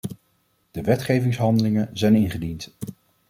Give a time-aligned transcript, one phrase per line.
[0.71, 2.73] De wetgevingshandelingen zijn ingediend.